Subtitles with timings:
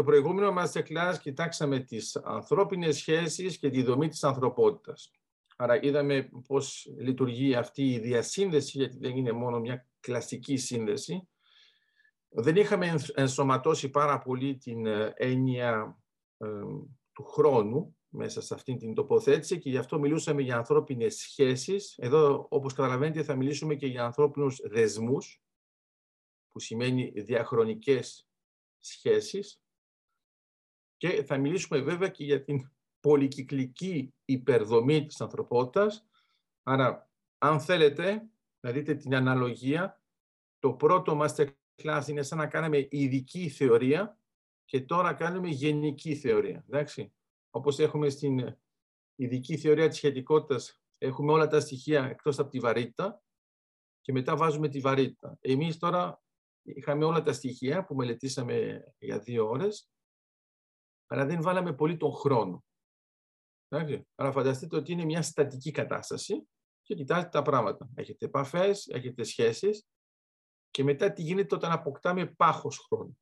[0.00, 5.10] Στο προηγούμενο masterclass κοιτάξαμε τις ανθρώπινες σχέσεις και τη δομή της ανθρωπότητας.
[5.56, 11.28] Άρα είδαμε πώς λειτουργεί αυτή η διασύνδεση, γιατί δεν είναι μόνο μια κλασική σύνδεση.
[12.28, 15.98] Δεν είχαμε ενσωματώσει πάρα πολύ την ε, έννοια
[16.36, 16.46] ε,
[17.12, 21.94] του χρόνου μέσα σε αυτήν την τοποθέτηση και γι' αυτό μιλούσαμε για ανθρώπινες σχέσεις.
[21.98, 25.42] Εδώ, όπως καταλαβαίνετε, θα μιλήσουμε και για ανθρώπινους δεσμούς,
[26.52, 28.28] που σημαίνει διαχρονικές
[28.78, 29.62] σχέσεις.
[31.00, 36.06] Και θα μιλήσουμε βέβαια και για την πολυκυκλική υπερδομή της ανθρωπότητας.
[36.62, 40.02] Άρα, αν θέλετε να δείτε την αναλογία,
[40.58, 44.18] το πρώτο masterclass είναι σαν να κάναμε ειδική θεωρία
[44.64, 46.64] και τώρα κάνουμε γενική θεωρία.
[46.68, 47.12] Εντάξει.
[47.50, 48.56] Όπως έχουμε στην
[49.14, 53.22] ειδική θεωρία της σχετικότητας, έχουμε όλα τα στοιχεία εκτός από τη βαρύτητα
[54.00, 55.38] και μετά βάζουμε τη βαρύτητα.
[55.40, 56.22] Εμείς τώρα
[56.62, 59.90] είχαμε όλα τα στοιχεία που μελετήσαμε για δύο ώρες,
[61.12, 62.64] αλλά δεν βάλαμε πολύ τον χρόνο.
[64.14, 66.48] Άρα φανταστείτε ότι είναι μια στατική κατάσταση
[66.82, 67.88] και κοιτάζετε τα πράγματα.
[67.94, 69.86] Έχετε επαφές, έχετε σχέσεις
[70.70, 73.18] και μετά τι γίνεται όταν αποκτάμε πάχος χρόνου.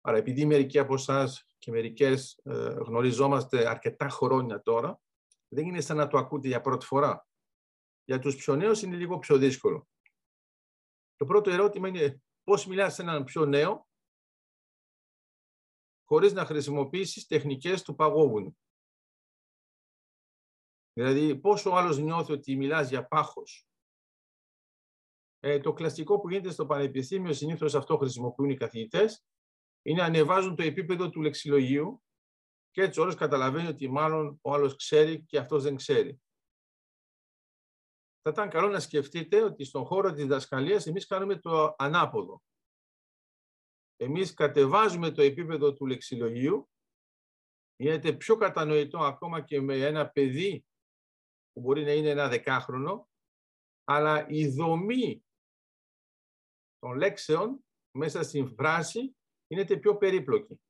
[0.00, 5.00] Άρα επειδή μερικοί από εσάς και μερικές ε, γνωριζόμαστε αρκετά χρόνια τώρα,
[5.48, 7.26] δεν είναι σαν να το ακούτε για πρώτη φορά.
[8.04, 9.88] Για τους πιο νέους είναι λίγο πιο δύσκολο.
[11.16, 13.86] Το πρώτο ερώτημα είναι πώς μιλάς σε έναν πιο νέο
[16.08, 18.58] χωρίς να χρησιμοποιήσεις τεχνικές του παγόβουνου.
[20.92, 23.66] Δηλαδή, πόσο ο άλλος νιώθει ότι μιλάς για πάχος.
[25.40, 29.24] Ε, το κλασικό που γίνεται στο πανεπιστήμιο, συνήθως αυτό χρησιμοποιούν οι καθηγητές,
[29.82, 32.02] είναι να ανεβάζουν το επίπεδο του λεξιλογίου
[32.70, 36.20] και έτσι όλος καταλαβαίνει ότι μάλλον ο άλλος ξέρει και αυτός δεν ξέρει.
[38.22, 42.42] Θα ήταν καλό να σκεφτείτε ότι στον χώρο της δασκαλίας εμείς κάνουμε το ανάποδο.
[43.96, 46.70] Εμείς κατεβάζουμε το επίπεδο του λεξιλογίου,
[47.76, 50.64] γίνεται πιο κατανοητό ακόμα και με ένα παιδί
[51.52, 53.08] που μπορεί να είναι ένα δεκάχρονο,
[53.84, 55.24] αλλά η δομή
[56.78, 57.64] των λέξεων
[57.98, 60.60] μέσα στην φράση είναι πιο περίπλοκη.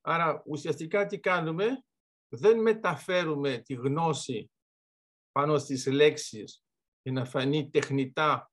[0.00, 1.84] Άρα ουσιαστικά τι κάνουμε,
[2.28, 4.50] δεν μεταφέρουμε τη γνώση
[5.32, 6.62] πάνω στις λέξεις
[7.02, 8.52] για να φανεί τεχνητά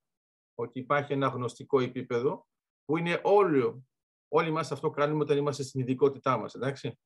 [0.56, 2.48] ότι υπάρχει ένα γνωστικό επίπεδο,
[2.88, 3.84] που είναι όλο,
[4.28, 7.00] όλοι μας αυτό κάνουμε όταν είμαστε στην ειδικότητά μας, εντάξει.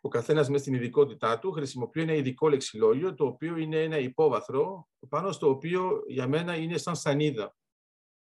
[0.00, 4.88] Ο καθένας μες στην ειδικότητά του χρησιμοποιεί ένα ειδικό λεξιλόγιο, το οποίο είναι ένα υπόβαθρο,
[5.08, 7.56] πάνω στο οποίο για μένα είναι σαν σανίδα,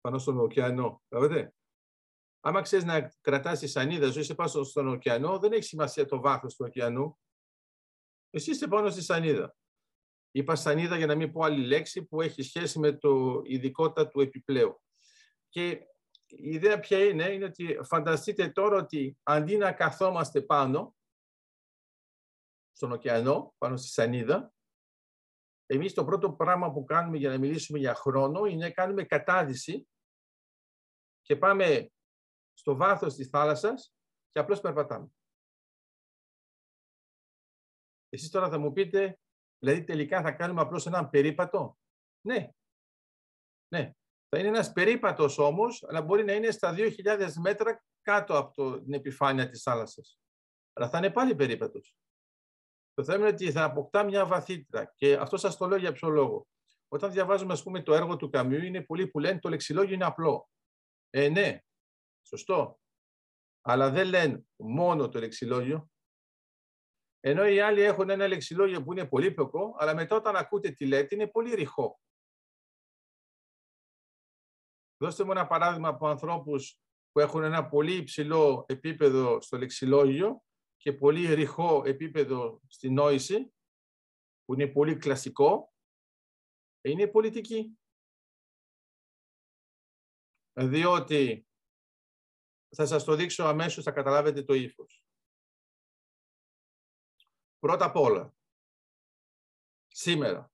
[0.01, 1.03] πάνω στον ωκεανό.
[1.09, 1.55] Βλέπετε.
[2.41, 6.21] Άμα ξέρεις να κρατάς τη σανίδα σου, είσαι πάνω στον ωκεανό, δεν έχει σημασία το
[6.21, 7.19] βάθος του ωκεανού.
[8.31, 9.57] Εσύ είσαι πάνω στη σανίδα.
[10.31, 14.21] Είπα σανίδα για να μην πω άλλη λέξη που έχει σχέση με το ειδικότητα του
[14.21, 14.77] επιπλέον.
[15.49, 15.87] Και
[16.35, 20.97] η ιδέα ποια είναι, είναι ότι φανταστείτε τώρα ότι αντί να καθόμαστε πάνω
[22.73, 24.53] στον ωκεανό, πάνω στη σανίδα,
[25.67, 29.89] εμείς το πρώτο πράγμα που κάνουμε για να μιλήσουμε για χρόνο είναι να κάνουμε κατάδυση
[31.21, 31.93] και πάμε
[32.53, 33.95] στο βάθος της θάλασσας
[34.31, 35.09] και απλώς περπατάμε.
[38.09, 39.21] Εσείς τώρα θα μου πείτε,
[39.59, 41.79] δηλαδή τελικά θα κάνουμε απλώς έναν περίπατο;
[42.27, 42.51] Ναι.
[43.69, 43.93] Ναι.
[44.35, 48.83] Θα είναι ένας περίπατος όμως, αλλά μπορεί να είναι στα 2.000 μέτρα κάτω από το,
[48.83, 50.19] την επιφάνεια της θάλασσας.
[50.73, 51.97] Αλλά θα είναι πάλι περίπατος.
[52.95, 54.93] Το θέμα είναι ότι θα αποκτά μια βαθύτητα.
[54.95, 56.47] Και αυτό σας το λέω για ποιο λόγο.
[56.89, 60.05] Όταν διαβάζουμε, ας πούμε, το έργο του Καμιού, είναι πολλοί που λένε το λεξιλόγιο είναι
[60.05, 60.49] απλό.
[61.11, 61.61] Ε, ναι,
[62.27, 62.81] σωστό.
[63.61, 65.91] Αλλά δεν λένε μόνο το λεξιλόγιο.
[67.21, 70.87] Ενώ οι άλλοι έχουν ένα λεξιλόγιο που είναι πολύ ποκό, αλλά μετά όταν ακούτε τι
[70.87, 72.01] λέτε είναι πολύ ρηχό.
[75.03, 76.81] Δώστε μου ένα παράδειγμα από ανθρώπους
[77.13, 80.45] που έχουν ένα πολύ υψηλό επίπεδο στο λεξιλόγιο
[80.77, 83.53] και πολύ ρηχό επίπεδο στη νόηση,
[84.45, 85.73] που είναι πολύ κλασικό,
[86.81, 87.79] είναι πολιτική.
[90.53, 91.47] Διότι
[92.69, 95.05] θα σας το δείξω αμέσως, θα καταλάβετε το ύφος.
[97.59, 98.35] Πρώτα απ' όλα,
[99.87, 100.53] σήμερα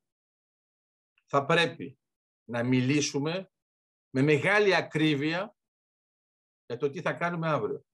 [1.27, 1.99] θα πρέπει
[2.45, 3.53] να μιλήσουμε
[4.11, 5.57] με μεγάλη ακρίβεια
[6.67, 7.85] για το τι θα κάνουμε αύριο.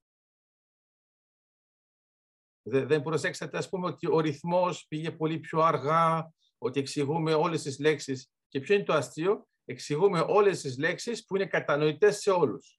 [2.66, 7.78] Δεν προσέξατε, ας πούμε, ότι ο ρυθμός πήγε πολύ πιο αργά, ότι εξηγούμε όλες τις
[7.78, 8.32] λέξεις.
[8.48, 12.78] Και ποιο είναι το αστείο, εξηγούμε όλες τις λέξεις που είναι κατανοητές σε όλους.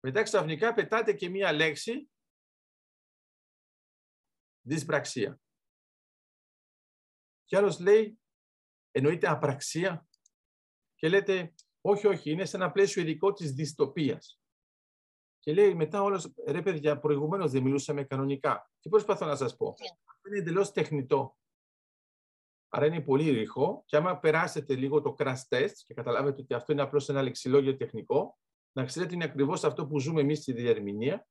[0.00, 2.10] Μετά ξαφνικά πετάτε και μία λέξη
[4.66, 5.40] δυσπραξία.
[7.44, 8.20] Και άλλος λέει,
[8.90, 10.08] εννοείται απραξία.
[11.00, 14.40] Και λέτε, Όχι, όχι, είναι σε ένα πλαίσιο ειδικό της δυστοπίας.
[15.38, 18.70] Και λέει μετά όλος, ρε παιδιά, προηγουμένως δεν μιλούσαμε κανονικά.
[18.80, 19.74] Τι προσπαθώ να σας πω.
[19.80, 19.86] Ναι.
[20.28, 21.36] Είναι εντελώς τεχνητό.
[22.68, 26.72] Άρα είναι πολύ ρηχό και άμα περάσετε λίγο το crash test και καταλάβετε ότι αυτό
[26.72, 28.38] είναι απλώς ένα λεξιλόγιο τεχνικό,
[28.72, 31.28] να ξέρετε ότι είναι ακριβώς αυτό που ζούμε εμείς στη διερμηνία.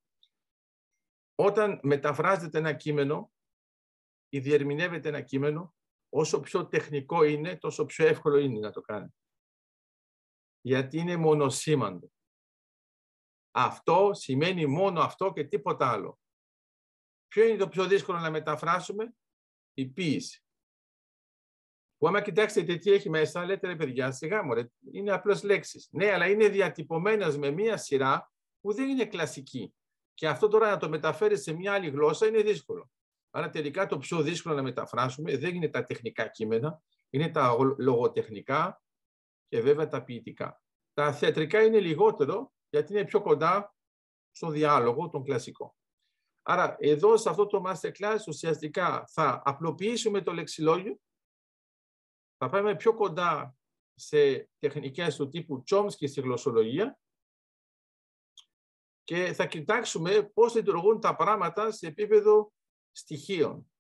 [1.35, 3.31] Όταν μεταφράζετε ένα κείμενο
[4.29, 5.75] ή διερμηνεύετε ένα κείμενο,
[6.09, 9.13] όσο πιο τεχνικό είναι, τόσο πιο εύκολο είναι να το κάνει.
[10.69, 12.11] Γιατί είναι μονοσήμαντο.
[13.51, 16.19] Αυτό σημαίνει μόνο αυτό και τίποτα άλλο.
[17.27, 19.13] Ποιο είναι το πιο δύσκολο να μεταφράσουμε;
[19.73, 20.43] Η ποίηση.
[21.97, 25.87] Που άμα κοιτάξετε τι έχει μέσα, λέτε ρε παιδιά, σιγά μου, είναι απλώς λέξεις.
[25.91, 28.31] Ναι, αλλά είναι διατυπωμένες με μία σειρά
[28.61, 29.73] που δεν είναι κλασική.
[30.13, 32.89] Και αυτό τώρα να το μεταφέρεις σε μια άλλη γλώσσα είναι δύσκολο.
[33.29, 38.81] Άρα τελικά το πιο δύσκολο να μεταφράσουμε δεν είναι τα τεχνικά κείμενα, είναι τα λογοτεχνικά
[39.49, 40.61] και βέβαια τα ποιητικά.
[40.93, 43.75] Τα θεατρικά είναι λιγότερο γιατί είναι πιο κοντά
[44.31, 45.75] στο διάλογο τον κλασικό.
[46.41, 50.99] Άρα εδώ σε αυτό το masterclass ουσιαστικά θα απλοποιήσουμε το λεξιλόγιο,
[52.37, 53.55] θα πάμε πιο κοντά
[53.95, 56.99] σε τεχνικές του τύπου Chomsky στη γλωσσολογία
[59.03, 62.51] και θα κοιτάξουμε πώς λειτουργούν τα πράγματα σε επίπεδο
[62.91, 63.71] στοιχείων.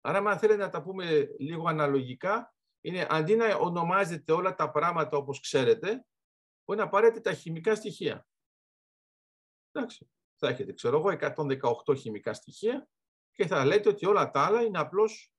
[0.00, 2.53] Άρα, αν θέλετε να τα πούμε λίγο αναλογικά,
[2.84, 6.06] είναι αντί να ονομάζετε όλα τα πράγματα όπως ξέρετε,
[6.64, 8.26] μπορεί να πάρετε τα χημικά στοιχεία.
[9.72, 11.34] Εντάξει, θα έχετε, ξέρω εγώ,
[11.86, 12.88] 118 χημικά στοιχεία
[13.32, 15.32] και θα λέτε ότι όλα τα άλλα είναι απλώς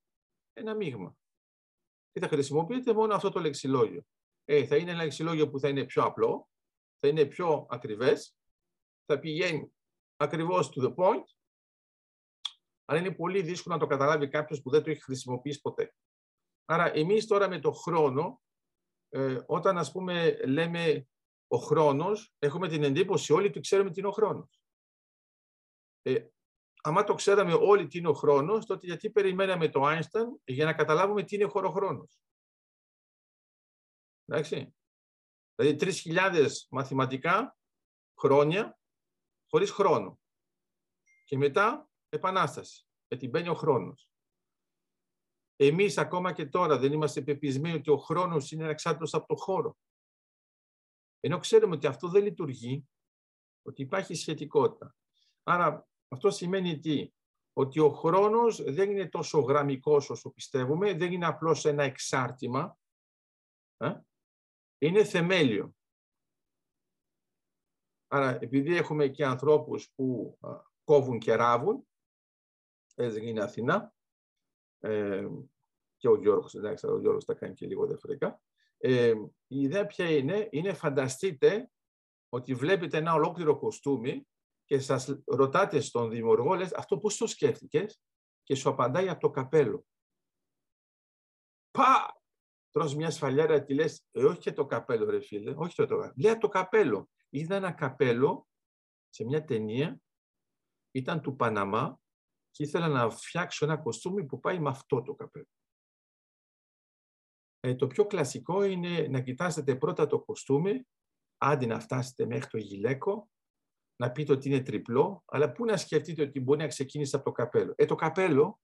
[0.54, 1.18] ένα μείγμα.
[2.12, 4.06] Και θα χρησιμοποιείτε μόνο αυτό το λεξιλόγιο.
[4.46, 6.50] Ε, θα είναι ένα λεξιλόγιο που θα είναι πιο απλό,
[7.00, 8.36] θα είναι πιο ακριβές,
[9.06, 9.74] θα πηγαίνει
[10.18, 11.24] ακριβώς to the point
[12.86, 15.94] αλλά είναι πολύ δύσκολο να το καταλάβει κάποιος που δεν το έχει χρησιμοποιήσει ποτέ.
[16.66, 18.42] Άρα εμείς τώρα με το χρόνο,
[19.10, 21.08] ε, όταν ας πούμε λέμε
[21.48, 24.62] ο χρόνος, έχουμε την εντύπωση όλοι ότι ξέρουμε τι είναι ο χρόνος.
[26.02, 26.28] Ε,
[26.82, 30.74] άμα το ξέραμε όλοι τι είναι ο χρόνος, τότε γιατί περιμέναμε το Einstein για να
[30.74, 32.20] καταλάβουμε τι είναι χωροχρόνος.
[34.26, 34.76] Εντάξει.
[35.56, 35.76] Δηλαδή
[36.06, 37.58] 3.000 μαθηματικά
[38.20, 38.80] χρόνια
[39.50, 40.20] χωρίς χρόνο.
[41.26, 44.10] Και μετά επανάσταση, γιατί μπαίνει ο χρόνος.
[45.56, 49.78] Εμείς ακόμα και τώρα δεν είμαστε πεπισμένοι ότι ο χρόνος είναι εξάρτητος από το χώρο.
[51.20, 52.88] Ενώ ξέρουμε ότι αυτό δεν λειτουργεί,
[53.62, 54.96] ότι υπάρχει σχετικότητα.
[55.44, 57.14] Άρα αυτό σημαίνει τι,
[57.54, 62.78] ότι ο χρόνος δεν είναι τόσο γραμμικός όσο πιστεύουμε, δεν είναι απλώς ένα εξάρτημα,
[63.78, 64.00] ε;
[64.78, 65.76] είναι θεμέλιο.
[68.08, 70.38] Άρα επειδή έχουμε και ανθρώπους που
[70.84, 71.88] κόβουν και ράβουν,
[72.96, 73.94] έτσι είναι Αθηνά.
[74.86, 75.28] Ε,
[75.98, 78.42] και ο Γιώργος, εντάξει, ο Γιώργος τα κάνει και λίγο διαφορετικά.
[78.78, 79.14] Ε,
[79.48, 81.70] η ιδέα ποια είναι, είναι φανταστείτε
[82.30, 84.28] ότι βλέπετε ένα ολόκληρο κοστούμι
[84.66, 88.02] και σας ρωτάτε στον δημιουργό, λες, αυτό πώς το σκέφτηκες;
[88.44, 89.86] και σου απαντάει από το καπέλο.
[91.72, 92.20] Πα!
[92.72, 96.12] Τρως μια σφαλιάρα και λες, ε, όχι και το καπέλο ρε φίλε, όχι το, το
[96.16, 97.10] Λέει το καπέλο.
[97.30, 98.48] Είδα ένα καπέλο
[99.10, 100.00] σε μια ταινία,
[100.92, 102.00] ήταν του Παναμά
[102.56, 105.48] και ήθελα να φτιάξω ένα κοστούμι που πάει με αυτό το καπέλο.
[107.60, 110.88] Ε, το πιο κλασικό είναι να κοιτάσετε πρώτα το κοστούμι,
[111.38, 113.30] άντι να φτάσετε μέχρι το γυλαίκο,
[113.96, 117.32] να πείτε ότι είναι τριπλό, αλλά πού να σκεφτείτε ότι μπορεί να ξεκινήσει από το
[117.32, 117.74] καπέλο.
[117.76, 118.60] Ε, το καπέλο,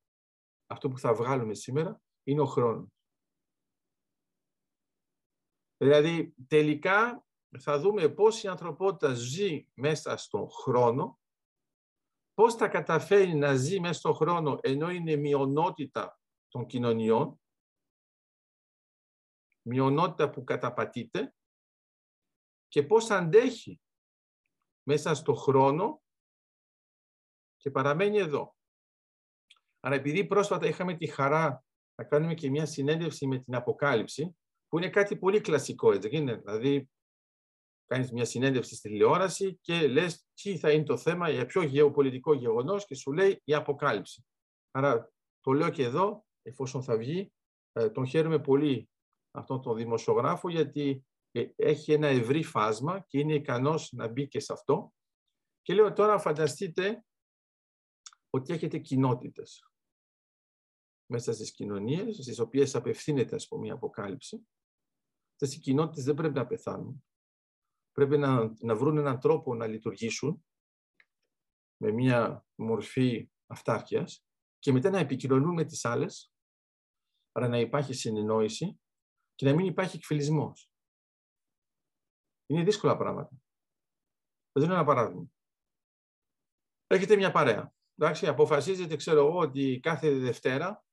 [0.67, 2.89] αυτό που θα βγάλουμε σήμερα, είναι ο χρόνος.
[5.77, 7.25] Δηλαδή, τελικά
[7.59, 11.20] θα δούμε πώς η ανθρωπότητα ζει μέσα στον χρόνο
[12.33, 17.41] πώς θα καταφέρει να ζει μέσα στον χρόνο ενώ είναι μειονότητα των κοινωνιών,
[19.61, 21.33] μειονότητα που καταπατείται
[22.67, 23.81] και πώς αντέχει
[24.83, 26.01] μέσα στον χρόνο
[27.57, 28.55] και παραμένει εδώ.
[29.79, 31.63] Άρα επειδή πρόσφατα είχαμε τη χαρά
[31.95, 34.35] να κάνουμε και μια συνέντευξη με την Αποκάλυψη,
[34.67, 36.89] που είναι κάτι πολύ κλασικό, έτσι Δηλαδή,
[37.91, 42.33] κάνεις μια συνέντευξη στη τηλεόραση και λες τι θα είναι το θέμα για ποιο γεωπολιτικό
[42.33, 44.25] γεγονός και σου λέει η αποκάλυψη.
[44.71, 47.33] Άρα το λέω και εδώ, εφόσον θα βγει,
[47.71, 48.89] ε, τον χαίρομαι πολύ
[49.31, 54.39] αυτόν τον δημοσιογράφο γιατί ε, έχει ένα ευρύ φάσμα και είναι ικανός να μπει και
[54.39, 54.93] σε αυτό.
[55.61, 57.05] Και λέω τώρα φανταστείτε
[58.29, 59.65] ότι έχετε κοινότητες
[61.05, 64.47] μέσα στις κοινωνίες, στις οποίες απευθύνεται ας πούμε η αποκάλυψη.
[65.31, 67.03] Αυτές οι κοινότητες δεν πρέπει να πεθάνουν
[67.91, 70.45] πρέπει να, να βρουν έναν τρόπο να λειτουργήσουν
[71.77, 74.25] με μια μορφή αυτάρκειας
[74.59, 76.33] και μετά να επικοινωνούν με τις άλλες,
[77.31, 78.79] άρα να υπάρχει συνεννόηση
[79.35, 80.71] και να μην υπάρχει εκφυλισμός.
[82.45, 83.41] Είναι δύσκολα πράγματα.
[84.51, 85.25] Θα δίνω ένα παράδειγμα.
[86.87, 87.73] Έχετε μια παρέα.
[87.95, 90.85] Εντάξει, αποφασίζετε, ξέρω εγώ, ότι κάθε Δευτέρα,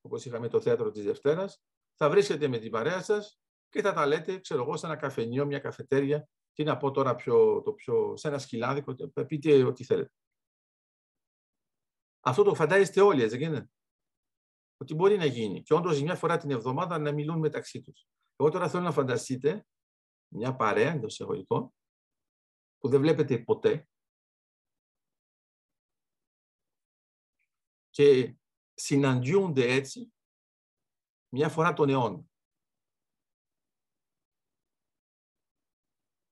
[0.00, 1.62] όπως είχαμε το θέατρο της Δευτέρας,
[1.94, 5.46] θα βρίσκετε με την παρέα σας και θα τα λέτε, ξέρω εγώ, σε ένα καφενείο,
[5.46, 8.94] μια καφετέρια, τι να πω τώρα πιο, το πιο, σε ένα σκυλάδικο,
[9.26, 10.12] πείτε ό,τι θέλετε.
[12.20, 13.70] Αυτό το φαντάζεστε όλοι, έτσι δεν είναι;
[14.76, 15.62] Ότι μπορεί να γίνει.
[15.62, 18.06] Και όντως μια φορά την εβδομάδα να μιλούν μεταξύ τους.
[18.36, 19.66] Εγώ τώρα θέλω να φανταστείτε
[20.28, 21.74] μια παρέα εντός εισαγωγικών
[22.78, 23.88] που δεν βλέπετε ποτέ
[27.90, 28.36] και
[28.74, 30.12] συναντιούνται έτσι
[31.28, 32.24] μια φορά τον αιώνα.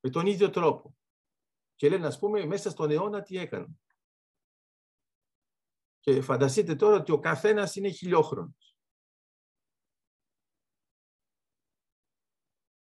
[0.05, 0.97] Με τον ίδιο τρόπο.
[1.75, 3.81] Και λένε, ας πούμε, μέσα στον αιώνα τι έκαναν.
[5.99, 8.77] Και φανταστείτε τώρα ότι ο καθένας είναι χιλιόχρονος.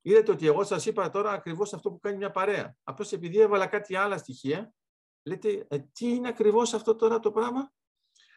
[0.01, 2.77] Είδατε ότι εγώ σας είπα τώρα ακριβώς αυτό που κάνει μια παρέα.
[2.83, 4.73] Απλώς επειδή έβαλα κάτι άλλα στοιχεία,
[5.23, 7.73] λέτε ε, τι είναι ακριβώς αυτό τώρα το πράγμα;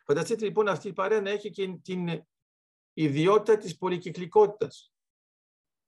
[0.04, 2.26] Φανταστείτε λοιπόν αυτή η παρέα να έχει και την
[2.92, 4.94] ιδιότητα της πολυκυκλικότητας.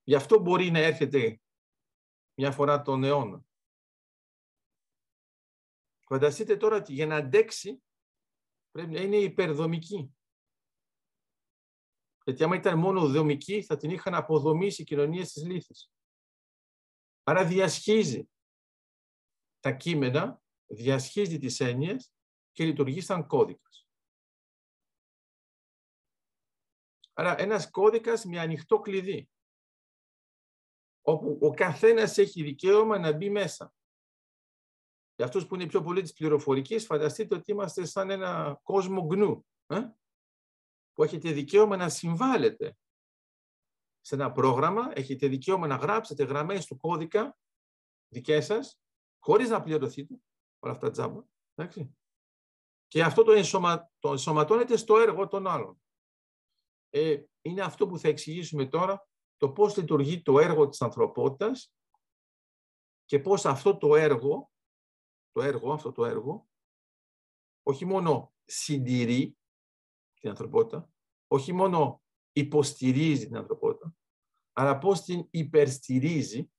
[0.03, 1.41] Γι' αυτό μπορεί να έρχεται
[2.39, 3.45] μια φορά τον αιώνα.
[6.07, 7.83] Φανταστείτε τώρα ότι για να αντέξει
[8.71, 10.17] πρέπει να είναι υπερδομική.
[12.25, 15.91] Γιατί άμα ήταν μόνο δομική θα την είχαν αποδομήσει οι κοινωνίες της λύθης.
[17.23, 18.29] Άρα διασχίζει
[19.61, 22.13] τα κείμενα, διασχίζει τις έννοιες
[22.53, 23.89] και λειτουργεί σαν κώδικας.
[27.13, 29.31] Άρα ένας κώδικας με ανοιχτό κλειδί,
[31.09, 33.75] όπου ο καθένας έχει δικαίωμα να μπει μέσα.
[35.17, 39.47] Για αυτούς που είναι πιο πολύ της πληροφορικής, φανταστείτε ότι είμαστε σαν ένα κόσμο γνού,
[39.67, 39.81] ε;
[40.93, 42.77] που έχετε δικαίωμα να συμβάλλετε
[44.01, 47.39] σε ένα πρόγραμμα, έχετε δικαίωμα να γράψετε γραμμές του κώδικα
[48.09, 48.79] δικές σας,
[49.19, 50.15] χωρίς να πληρωθείτε,
[50.59, 51.23] όλα αυτά τζάμπα,
[51.55, 51.97] εντάξει.
[52.87, 55.81] Και αυτό το, ενσωμα, το ενσωματώνεται στο έργο των άλλων.
[56.91, 61.75] Ε, είναι αυτό που θα εξηγήσουμε τώρα, το πώς λειτουργεί το έργο της ανθρωπότητας
[63.05, 64.51] και πώς αυτό το έργο
[65.37, 66.49] το έργο, αυτό το έργο,
[67.63, 69.39] όχι μόνο συντηρεί
[70.21, 70.91] την ανθρωπότητα,
[71.27, 72.03] όχι μόνο
[72.33, 73.97] υποστηρίζει την ανθρωπότητα,
[74.53, 76.51] αλλά πώς την υπερστηρίζει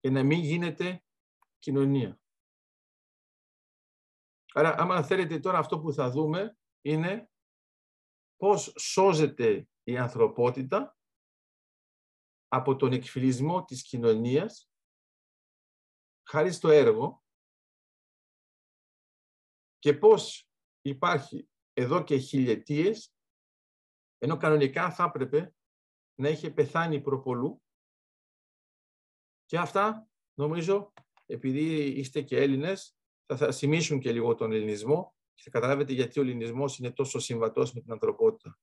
[0.00, 1.04] και να μην γίνεται
[1.58, 2.20] κοινωνία.
[4.52, 7.30] Άρα, άμα θέλετε τώρα αυτό που θα δούμε είναι
[8.36, 10.96] πώς σώζεται η ανθρωπότητα
[12.54, 14.70] από τον εκφυλισμό της κοινωνίας
[16.28, 17.22] χάρη στο έργο
[19.78, 20.48] και πώς
[20.80, 23.14] υπάρχει εδώ και χιλιετίες,
[24.18, 25.54] ενώ κανονικά θα έπρεπε
[26.14, 27.62] να είχε πεθάνει προπολού.
[29.44, 30.92] Και αυτά, νομίζω,
[31.26, 36.18] επειδή είστε και Έλληνες, θα, θα σημίσουν και λίγο τον ελληνισμό και θα καταλάβετε γιατί
[36.18, 38.58] ο ελληνισμός είναι τόσο συμβατός με την ανθρωπότητα.